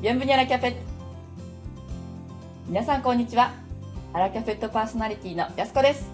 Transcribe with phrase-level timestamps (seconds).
[0.00, 0.78] ビアンブニアラキャフェット。
[2.68, 3.52] 皆さんこんにちは。
[4.12, 6.08] アラキャフェットパーソナリティのやすこです。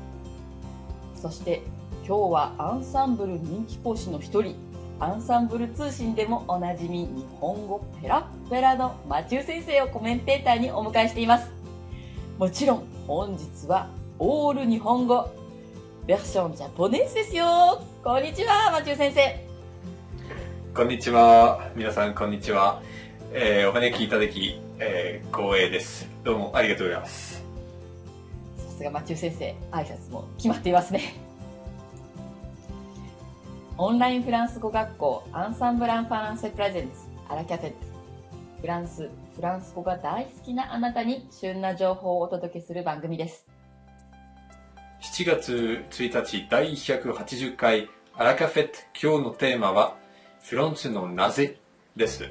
[1.21, 1.61] そして
[2.07, 4.57] 今日はアンサンブル人気講師の一人、
[5.01, 11.51] アンサンブル通信でもおなじみ日本語ペラペラのマチュー先生をコメンテーターにお迎えしています。
[12.39, 15.29] もちろん本日はオール日本語、
[16.07, 17.83] ベーションジャポネスですよ。
[18.03, 19.45] こんにちは、マチュー先生。
[20.75, 21.71] こんにちは。
[21.77, 22.81] 皆さんこんにちは。
[23.37, 26.09] えー、お招きいただき、えー、光栄です。
[26.23, 27.43] どうもありがとうございます。
[28.57, 31.17] さすがマチュー先生、挨拶も決まっていますね。
[33.77, 36.91] オンラインフランス語学校アンサンブランファランセプレゼンツ
[37.29, 37.77] アラキャテット。
[38.61, 43.49] フランス、フランス語が大好きなあなたに旬な情報をお届けする番組です。
[45.03, 49.97] 7月1日第180回アラカフェット今日のテーマは
[50.41, 51.59] フランスのなぜ
[51.97, 52.31] です。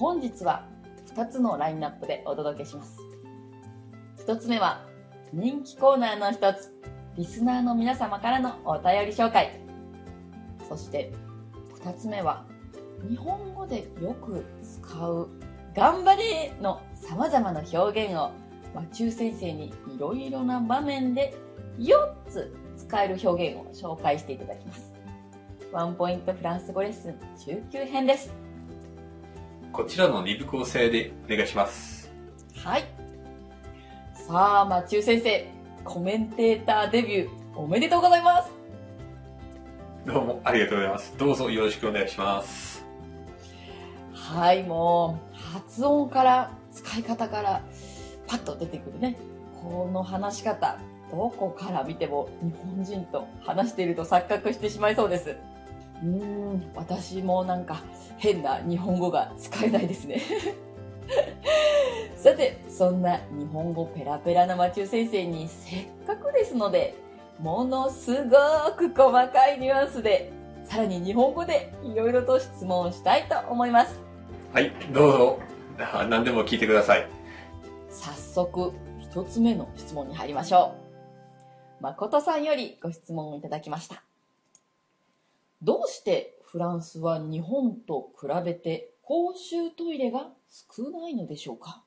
[0.00, 0.64] 本日は
[1.14, 2.96] 2つのラインナップでお届けします。
[4.26, 4.86] 1つ目は
[5.30, 6.74] 人気コーナーの1つ、
[7.18, 9.60] リスナーの皆様からのお便り紹介。
[10.66, 11.12] そして
[11.84, 12.46] 2つ目は
[13.10, 15.28] 日本語でよく使う
[15.74, 18.30] 頑張れの様々な表現を
[18.74, 21.34] 和中先生にいろいろな場面で
[21.78, 21.92] 4
[22.26, 24.94] つ使える表現を紹介していただきます。
[25.72, 28.32] ワンポイントフランス語レッスン中級編です。
[29.72, 32.10] こちらの2部構成でお願いします。
[32.56, 32.84] はい。
[34.14, 35.46] さあ、マチュー先生、
[35.84, 38.50] コメンテーターデビューおめでとうございます。
[40.06, 41.14] どうもありがとうございます。
[41.16, 42.84] どうぞよろしくお願いします。
[44.12, 47.62] はい、もう、発音から、使い方から、
[48.26, 49.16] パッと出てくるね。
[49.62, 50.78] この話し方、
[51.10, 55.36] どこから見ても日本人と話していると錯覚してしまいそうです。
[56.02, 57.82] うーん、私もなんか
[58.18, 60.20] 変な日本語が使えないですね。
[62.16, 66.94] さて、そんな日本語ペラペラなマチュー先生にせっかくですので、
[67.38, 68.36] ものすご
[68.76, 70.30] く細かいニュアンスで、
[70.64, 74.00] さらに日本語でいろいろと質問したいと思います。
[74.52, 75.38] はい、どうぞ。
[76.08, 77.08] 何でも聞いてください。
[77.88, 80.74] 早速、一つ目の質問に入りましょ
[81.80, 81.82] う。
[81.82, 84.04] 誠さんよりご質問をいただきました。
[85.62, 91.82] どうしてフランスは日本と比べて公衆トイレが少ないのでしょうか？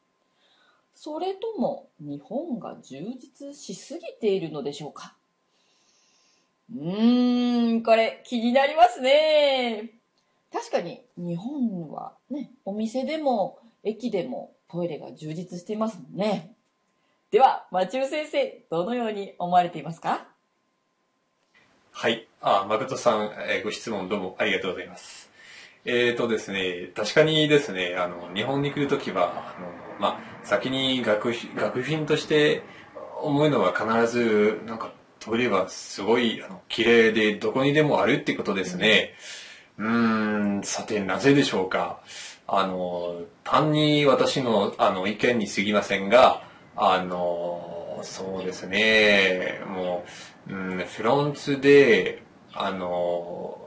[0.94, 5.16] それとも日本が充実しすぎているのでしょうか？
[6.74, 9.92] うーん、これ気になりますね。
[10.52, 16.56] 確かに日本はね、お店でも駅でもトイレが充実していますもんね。
[17.32, 20.28] では、マチュー先生、どのように思われていますか？
[21.96, 22.28] はい。
[22.42, 25.30] あ、誠さん、えー、ご質問どうもありがとうございます。
[25.86, 29.68] えっ、ー、とですね、確かにですね、あの、日本に来るときは、あの、
[30.00, 32.64] まあ、先に学学品として
[33.22, 39.14] 思うのは必ず、なんか、トイレはすごい、あの、綺麗でどこにでもあるってことですね。
[39.78, 42.02] うん、ん、さて、なぜでしょうか。
[42.48, 46.44] あの、単に私の、あの、意見に過ぎませんが、
[46.76, 50.06] あの、そうですね、も
[50.48, 52.24] う、うん、フランスで、
[52.54, 53.60] あの、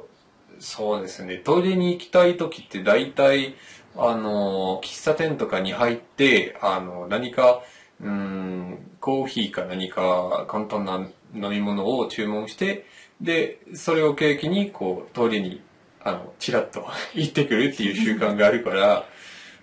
[0.59, 3.55] そうですね、トイレに行きたい時って大体、
[3.97, 7.63] あの、喫茶店とかに入って、あの、何か、
[8.01, 12.87] うん、コーヒーか何か簡単な飲み物を注文して、
[13.21, 15.63] で、それを契機に、こう、トイレに、
[16.03, 19.09] あの、チラッと 行ってくるっていう習慣があるから、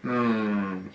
[0.03, 0.91] うん、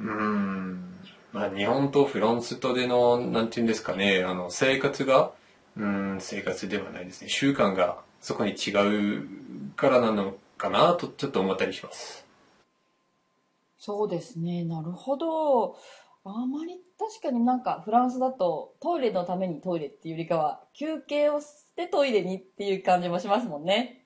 [0.00, 0.94] うん、
[1.34, 5.32] まあ、日本とフランスとでの、なんていうんですかね、あの、生活が、
[5.76, 7.28] うん、生活ではないですね。
[7.28, 9.28] 習慣がそこに違う
[9.74, 12.24] からなのかなと、ちょっと思ったりします。
[13.76, 14.64] そうですね。
[14.64, 15.76] なるほど。
[16.22, 24.04] あまり確かになんかフランスだとトイレのためにトイレっていうよりかは休憩をしてトイレにっていう感じもしますもんね。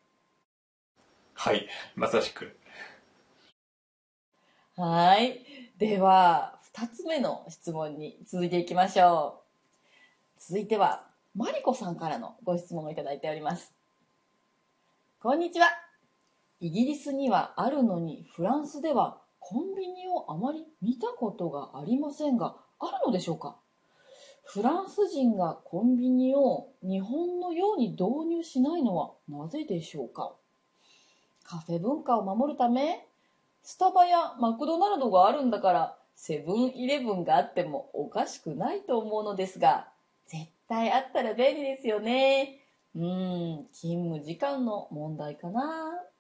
[1.35, 1.69] はい。
[1.95, 2.57] まさしく。
[4.77, 5.45] はい。
[5.79, 9.41] では、二つ目の質問に続いていきましょ
[10.39, 10.41] う。
[10.41, 13.73] 続いては、マリコさんからのご質問をいただいております。
[15.21, 15.67] こんにちは。
[16.61, 23.57] イギリスにはあるのに、フランスではコンビニをあまり見たことがありませんが、あるのでしょうか？
[24.45, 30.33] フランス人がコンビニを日本のように導入しないのはなぜでしょうか？
[31.43, 33.05] カフェ文化を守るため
[33.65, 39.87] スタバやマクドナルドがあるんだからセブンイレブンがあってもおかしくないと思うのですが、
[40.27, 42.59] 絶対あったら便利ですよね。
[42.97, 45.63] うん、勤務時間の問題かな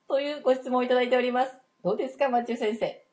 [0.06, 1.53] というご質問をいただいております。
[1.83, 3.05] どうですか、マチュー先生？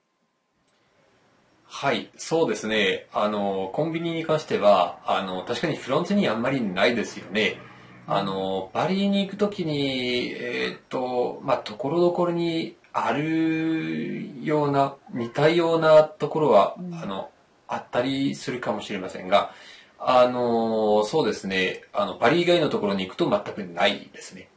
[1.63, 3.07] はい、そうですね。
[3.11, 7.57] あの、コンビニに関しては、あの、確かにフランスにあんまりないですよね。
[8.05, 17.29] あの、パリに行くときに、えーっと、まあ、ところどころにあるような、似たようなところは、うんあの、
[17.67, 19.51] あったりするかもしれませんが、
[19.99, 21.83] あの、そうですね。
[21.91, 24.47] あの、パリ以外のところに行くと全くないですね。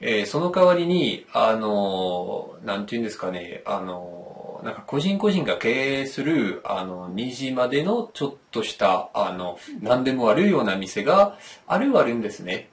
[0.00, 11.38] えーその代わりに、あの、なんていうんですかね、あの、なんか個人個人が経営する、あの、2時までのちょっとした、あの、何でもあるような店が
[11.68, 12.68] あるはあるんですね。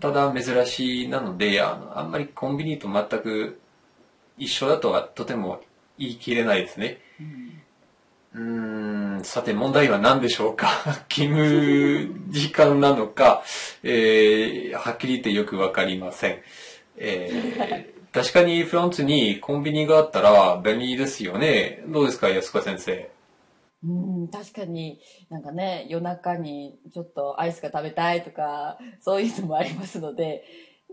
[0.00, 3.60] ただ珍しいなので、あの、あんまりコンビニと全く
[4.38, 5.60] 一緒だとはとても
[5.98, 6.98] 言い切れないですね。
[8.34, 10.68] うーん、さて問題は何でしょうか？
[11.08, 13.44] 勤務時間なのか、
[13.84, 16.42] えー、はっきり言ってよくわかりません。
[16.96, 21.84] えー、 確かにフランスにコンビニがあったら便利ですよね。
[21.86, 23.10] どうですか、安川先生？
[23.86, 23.86] う
[24.24, 24.98] ん、確かに
[25.28, 30.42] なんかね、夜中にちょっとアイスが食べたいとか、そういうのもありますので、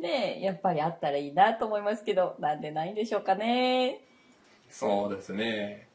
[0.01, 4.01] ね、やっぱりあったらいいなと思いますけど、なんでないんでしょうかね。
[4.69, 5.87] そうですね。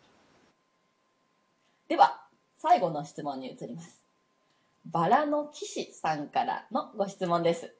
[1.88, 2.22] では、
[2.58, 4.02] 最後の質問に移ります。
[4.86, 7.74] バラの騎士さんからのご質問です。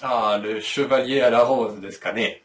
[0.00, 2.42] あー、le chevalier à la rose ですかね。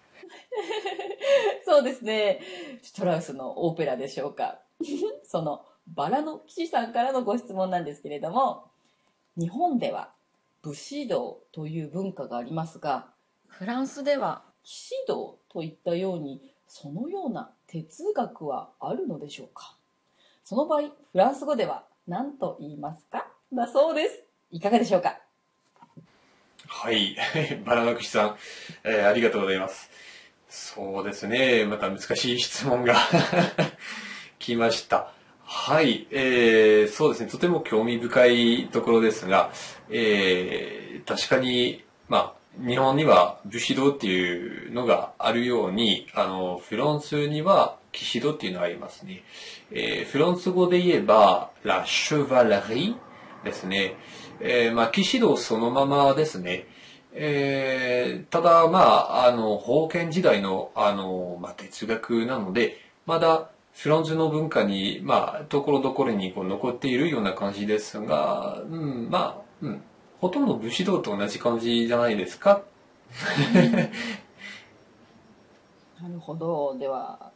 [1.65, 2.41] そうですね。
[2.81, 4.59] シュトラウスのオペラでしょうか。
[5.23, 8.69] そのバラの騎士さんからのご質問なんですけれども、
[9.37, 10.11] 日本では
[10.67, 13.07] 武士道という文化がありますが、
[13.47, 19.77] フランスでは騎士道といったように、そのような哲学はあるのでしょうか？
[20.43, 23.27] その場合、フランス語では何と言いますか？
[23.53, 24.23] だそうです。
[24.51, 25.19] いかがでしょうか？
[26.67, 27.15] はい。
[27.65, 28.35] バラの口さん、
[28.83, 29.89] えーありがとうございます。
[30.49, 31.63] そうですね。
[31.63, 32.95] また難しい質問が
[34.37, 35.13] 来ました。
[35.49, 36.07] はい。
[36.11, 37.31] えーそうですね。
[37.31, 39.51] とても興味深いところですが、
[39.89, 49.23] えー確かに、まあ、日本には武士道っていうのがあるように、あの、フランスには騎士道っていうのがありますね。
[49.71, 52.95] えーフランス語で言えば、la chevalerie
[53.45, 53.95] ですね。
[54.41, 56.67] えーまあ、騎士道そのままですね。
[57.13, 69.81] えーただ、まあ、あの、封建時代の、あの、まあ、哲学なので、まだ、フランスの文化に、まあ、ところどころにこう残っているような感じですが、うん、まあ、うん、
[70.19, 72.63] ほとんど武士道と同じ感じじゃないですか？
[76.01, 76.75] なるほど。
[76.77, 77.31] では、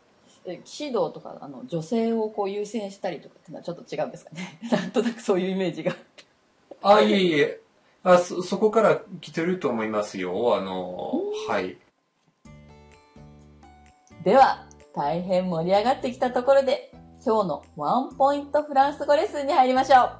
[0.46, 4.60] え騎士道とか、あの、女性をこう優先したりとかっていうのはちょっと違うんですかね？
[4.72, 5.96] なんとなくそういうイメージが。
[6.82, 7.60] あ、いえいえ。
[8.04, 10.56] あそ、そこから来てると思いますよ。
[10.56, 11.78] あの、はい。
[14.24, 16.92] では、大変盛り上がってきたところで、
[17.26, 20.12] 今日のワンポイントフランス語レッスンに入りましょう。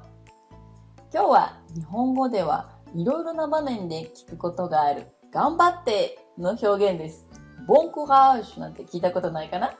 [1.12, 7.26] 今日は日本語ではいろいろな場面で聞くことがある、頑張っての表現です。
[7.66, 9.74] ボンクラージュなんて聞いたことないかな？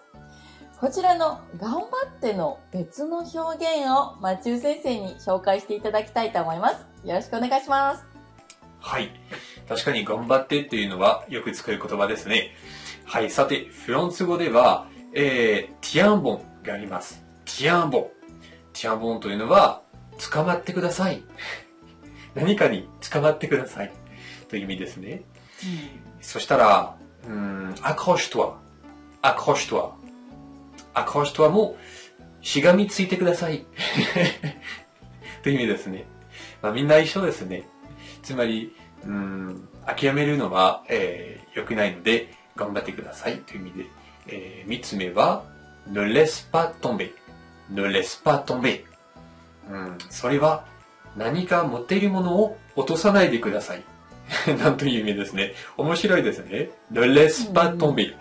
[0.79, 1.87] こちらの頑張
[2.17, 6.87] っての別の表現をマチュー先生に紹介していただきたいと思います。
[7.06, 8.05] よろしくお願いします。
[8.81, 9.11] はい。
[9.69, 12.51] 確かに頑張ってっていうのはよく使う言葉ですね。
[13.12, 13.31] はい。
[13.31, 17.22] さて、フランス語では、えー、ティアンボンがあります。
[17.44, 18.06] ティアンボン。
[18.72, 19.82] ティアンボンというのは、
[20.31, 21.22] 捕まってください。
[22.34, 23.92] 何かに捕まってください。
[24.48, 25.24] という意味ですね。
[26.22, 28.54] そしたら、うーん、accroche-toi。
[29.20, 29.90] accroche-toi。
[30.94, 31.76] accroche-toi も、
[32.40, 33.66] しがみついてください。
[35.44, 36.06] という意味ですね。
[36.62, 37.69] まあ、みんな一緒ですね。
[38.22, 43.87] つまり、うーん、諦めるのは、えー良くないので、頑張ってくださいという意味で。
[44.29, 45.44] えー三つ目は、
[45.91, 47.13] ne laisse pas tomber。
[47.73, 48.85] ne laisse pas tomber。
[49.71, 50.65] うん、それは、
[51.17, 53.82] 何か持っているものを落とさないでください。
[54.59, 55.55] なんという意味ですね。
[55.77, 56.71] 面白いですね。
[56.93, 58.15] ne laisse pas tomber。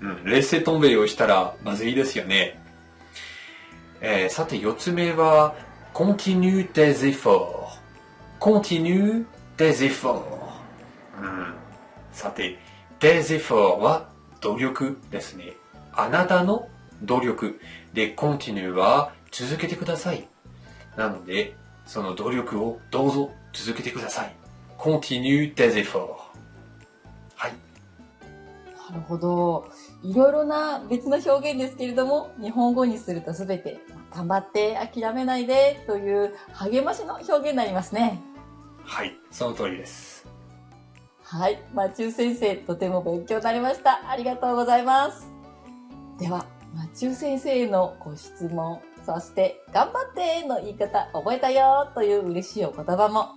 [0.00, 2.58] うん、laisse tomber をしたらまずいですよね。
[4.00, 5.54] えーさて、四つ目は、
[5.92, 7.78] continue tes efforts。
[8.40, 9.24] continue
[9.56, 10.22] tes efforts。
[11.20, 11.54] うん、
[12.12, 12.58] さて、
[12.98, 14.08] tes efforts は
[14.40, 15.54] 努力ですね。
[15.92, 16.68] あなたの
[17.02, 17.60] 努力。
[17.92, 20.28] で、continue は続けてください。
[20.96, 21.54] なので、
[21.86, 24.34] その努力をどうぞ続けてください。
[24.78, 26.30] continue tes efforts。
[27.34, 27.52] はい。
[28.90, 29.70] なるほど。
[30.02, 33.78] いろいろな別の表現ですけれども、日本語にするとすべて、
[34.14, 38.20] 頑張って諦めないでという励ましの表現になりますね。
[38.84, 39.16] はい。
[39.30, 40.26] その通りです。
[41.30, 41.62] はい。
[41.72, 44.10] マチュー先生、とても勉強になりました。
[44.10, 45.28] ありがとうございます。
[46.18, 46.44] では、
[46.74, 53.28] マチュー先生へのご質問、そして、頑張っての言い方、覚えたよという嬉しいお言葉も、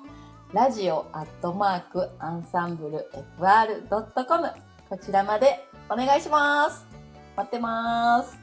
[0.53, 3.07] ラジオアットマークアンサンブル
[3.39, 4.47] FR.com
[4.89, 6.87] こちらまでお願いします。
[7.35, 8.39] 待ってます。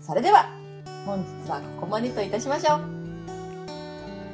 [0.00, 0.46] それでは、
[1.06, 2.95] 本日はここまでといたしましょう。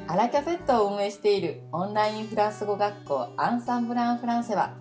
[0.05, 4.73] アラキャフェットを運営しているオンラインフランス語学校アンサンブランフランセは、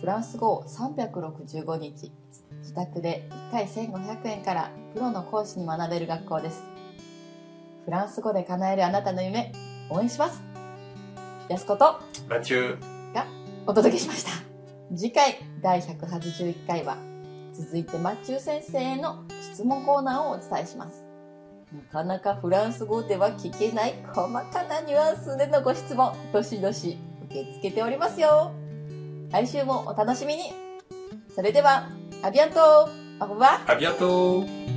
[0.00, 2.10] フランス語を365日、
[2.60, 6.64] 自宅で1回1500円からプロの講師に学べる学校です。
[7.84, 9.52] フランス語で叶えるあなたの夢、
[9.90, 10.42] 応援します。
[11.48, 12.96] やすことラチュー。
[13.66, 14.30] お届けしました。
[14.96, 16.96] 次回第181回は、
[17.52, 21.05] 続いてマッチュー先生への質問コーナーをお伝えします。
[21.72, 28.52] なかなかフランス語では聞けない細かなニュアンスでのご質問、どしどし受け付けておりますよ。
[29.32, 30.52] 来週もお楽しみに。
[31.34, 31.88] それでは、
[32.22, 34.75] アビアントオーバーありがとう。